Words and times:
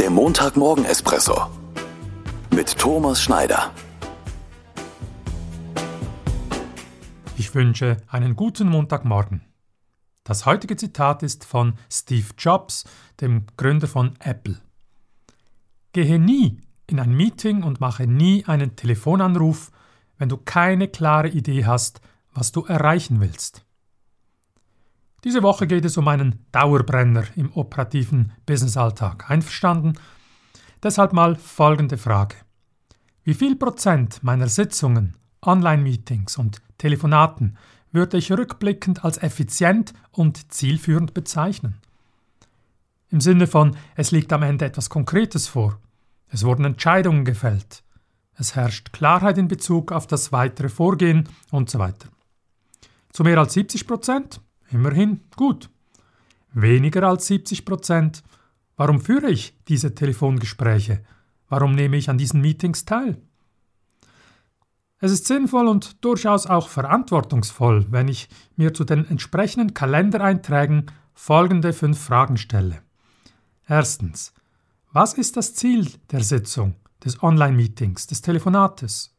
Der 0.00 0.08
Montagmorgen-Espresso 0.08 1.50
mit 2.54 2.78
Thomas 2.78 3.20
Schneider. 3.20 3.70
Ich 7.36 7.54
wünsche 7.54 7.98
einen 8.08 8.34
guten 8.34 8.70
Montagmorgen. 8.70 9.42
Das 10.24 10.46
heutige 10.46 10.76
Zitat 10.76 11.22
ist 11.22 11.44
von 11.44 11.74
Steve 11.92 12.28
Jobs, 12.38 12.84
dem 13.20 13.44
Gründer 13.58 13.88
von 13.88 14.16
Apple. 14.20 14.56
Gehe 15.92 16.18
nie 16.18 16.62
in 16.86 16.98
ein 16.98 17.14
Meeting 17.14 17.62
und 17.62 17.82
mache 17.82 18.06
nie 18.06 18.46
einen 18.46 18.76
Telefonanruf, 18.76 19.70
wenn 20.16 20.30
du 20.30 20.38
keine 20.38 20.88
klare 20.88 21.28
Idee 21.28 21.66
hast, 21.66 22.00
was 22.32 22.52
du 22.52 22.64
erreichen 22.64 23.20
willst. 23.20 23.66
Diese 25.24 25.42
Woche 25.42 25.66
geht 25.66 25.84
es 25.84 25.98
um 25.98 26.08
einen 26.08 26.46
Dauerbrenner 26.50 27.24
im 27.36 27.52
operativen 27.52 28.32
Businessalltag. 28.46 29.28
Einverstanden? 29.30 29.98
Deshalb 30.82 31.12
mal 31.12 31.36
folgende 31.36 31.98
Frage. 31.98 32.36
Wie 33.22 33.34
viel 33.34 33.56
Prozent 33.56 34.22
meiner 34.22 34.48
Sitzungen, 34.48 35.14
Online-Meetings 35.42 36.38
und 36.38 36.62
Telefonaten 36.78 37.58
würde 37.92 38.16
ich 38.16 38.32
rückblickend 38.32 39.04
als 39.04 39.18
effizient 39.18 39.92
und 40.10 40.52
zielführend 40.52 41.12
bezeichnen? 41.12 41.76
Im 43.10 43.20
Sinne 43.20 43.46
von, 43.46 43.76
es 43.96 44.12
liegt 44.12 44.32
am 44.32 44.42
Ende 44.42 44.64
etwas 44.64 44.88
Konkretes 44.88 45.48
vor. 45.48 45.78
Es 46.28 46.44
wurden 46.44 46.64
Entscheidungen 46.64 47.26
gefällt. 47.26 47.82
Es 48.36 48.54
herrscht 48.54 48.92
Klarheit 48.92 49.36
in 49.36 49.48
Bezug 49.48 49.92
auf 49.92 50.06
das 50.06 50.32
weitere 50.32 50.70
Vorgehen 50.70 51.28
und 51.50 51.68
so 51.68 51.78
weiter. 51.78 52.08
Zu 53.12 53.24
mehr 53.24 53.36
als 53.36 53.52
70 53.52 53.86
Prozent? 53.86 54.40
Immerhin 54.70 55.20
gut. 55.36 55.70
Weniger 56.52 57.04
als 57.04 57.26
70 57.26 57.64
Prozent? 57.64 58.22
Warum 58.76 59.00
führe 59.00 59.30
ich 59.30 59.56
diese 59.68 59.94
Telefongespräche? 59.94 61.02
Warum 61.48 61.74
nehme 61.74 61.96
ich 61.96 62.08
an 62.08 62.18
diesen 62.18 62.40
Meetings 62.40 62.84
teil? 62.84 63.20
Es 64.98 65.12
ist 65.12 65.26
sinnvoll 65.26 65.66
und 65.66 66.04
durchaus 66.04 66.46
auch 66.46 66.68
verantwortungsvoll, 66.68 67.86
wenn 67.90 68.08
ich 68.08 68.28
mir 68.56 68.74
zu 68.74 68.84
den 68.84 69.08
entsprechenden 69.08 69.72
Kalendereinträgen 69.72 70.90
folgende 71.14 71.72
fünf 71.72 71.98
Fragen 71.98 72.36
stelle. 72.36 72.82
Erstens. 73.66 74.32
Was 74.92 75.14
ist 75.14 75.36
das 75.36 75.54
Ziel 75.54 75.88
der 76.10 76.22
Sitzung, 76.22 76.74
des 77.04 77.22
Online-Meetings, 77.22 78.08
des 78.08 78.22
Telefonates? 78.22 79.14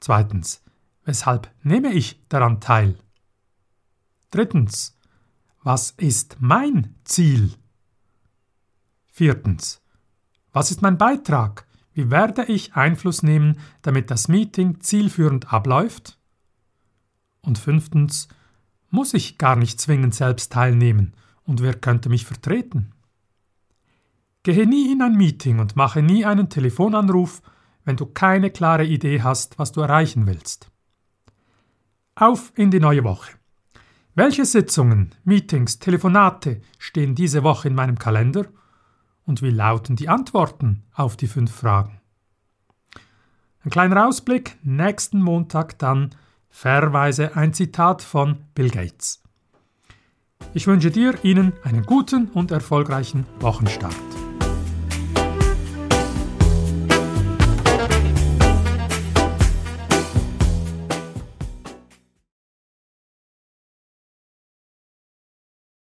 Zweitens. 0.00 0.62
Weshalb 1.04 1.50
nehme 1.62 1.92
ich 1.92 2.22
daran 2.28 2.60
teil? 2.60 2.96
Drittens. 4.34 4.98
Was 5.62 5.92
ist 5.92 6.38
mein 6.40 6.96
Ziel? 7.04 7.52
Viertens. 9.06 9.80
Was 10.52 10.72
ist 10.72 10.82
mein 10.82 10.98
Beitrag? 10.98 11.68
Wie 11.92 12.10
werde 12.10 12.44
ich 12.46 12.74
Einfluss 12.74 13.22
nehmen, 13.22 13.60
damit 13.82 14.10
das 14.10 14.26
Meeting 14.26 14.80
zielführend 14.80 15.52
abläuft? 15.52 16.18
Und 17.42 17.58
fünftens. 17.58 18.26
Muss 18.90 19.14
ich 19.14 19.38
gar 19.38 19.54
nicht 19.54 19.80
zwingend 19.80 20.16
selbst 20.16 20.50
teilnehmen 20.50 21.14
und 21.44 21.62
wer 21.62 21.74
könnte 21.74 22.08
mich 22.08 22.26
vertreten? 22.26 22.90
Gehe 24.42 24.66
nie 24.66 24.90
in 24.90 25.00
ein 25.00 25.16
Meeting 25.16 25.60
und 25.60 25.76
mache 25.76 26.02
nie 26.02 26.24
einen 26.24 26.50
Telefonanruf, 26.50 27.40
wenn 27.84 27.96
du 27.96 28.06
keine 28.06 28.50
klare 28.50 28.84
Idee 28.84 29.22
hast, 29.22 29.60
was 29.60 29.70
du 29.70 29.80
erreichen 29.80 30.26
willst. 30.26 30.72
Auf 32.16 32.52
in 32.56 32.72
die 32.72 32.80
neue 32.80 33.04
Woche. 33.04 33.30
Welche 34.16 34.44
Sitzungen, 34.44 35.12
Meetings, 35.24 35.80
Telefonate 35.80 36.60
stehen 36.78 37.16
diese 37.16 37.42
Woche 37.42 37.66
in 37.66 37.74
meinem 37.74 37.98
Kalender? 37.98 38.46
Und 39.26 39.42
wie 39.42 39.50
lauten 39.50 39.96
die 39.96 40.08
Antworten 40.08 40.84
auf 40.94 41.16
die 41.16 41.26
fünf 41.26 41.52
Fragen? 41.52 42.00
Ein 43.64 43.70
kleiner 43.70 44.06
Ausblick, 44.06 44.56
nächsten 44.62 45.20
Montag 45.20 45.78
dann 45.78 46.10
fairweise 46.48 47.34
ein 47.34 47.54
Zitat 47.54 48.02
von 48.02 48.36
Bill 48.54 48.70
Gates. 48.70 49.20
Ich 50.52 50.68
wünsche 50.68 50.92
dir, 50.92 51.14
Ihnen 51.24 51.52
einen 51.64 51.82
guten 51.82 52.28
und 52.28 52.52
erfolgreichen 52.52 53.26
Wochenstart. 53.40 54.23